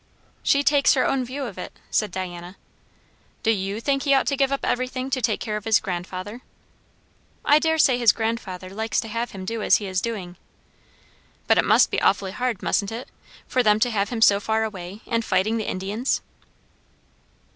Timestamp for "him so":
14.09-14.39